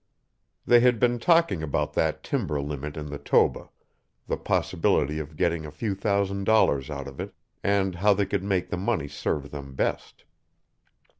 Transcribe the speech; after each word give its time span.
They 0.65 0.79
had 0.79 0.99
been 0.99 1.19
talking 1.19 1.61
about 1.61 1.93
that 1.93 2.23
timber 2.23 2.59
limit 2.59 2.97
in 2.97 3.11
the 3.11 3.19
Toba, 3.19 3.69
the 4.25 4.35
possibility 4.35 5.19
of 5.19 5.35
getting 5.35 5.63
a 5.63 5.69
few 5.69 5.93
thousand 5.93 6.45
dollars 6.45 6.89
out 6.89 7.07
of 7.07 7.19
it, 7.19 7.35
and 7.63 7.93
how 7.93 8.15
they 8.15 8.25
could 8.25 8.43
make 8.43 8.71
the 8.71 8.77
money 8.77 9.07
serve 9.07 9.51
them 9.51 9.75
best. 9.75 10.23